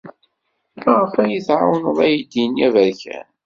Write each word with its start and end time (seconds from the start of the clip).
Maɣef 0.83 1.13
ay 1.23 1.33
tɛawned 1.47 1.97
aydi-nni 2.05 2.61
aberkan? 2.67 3.27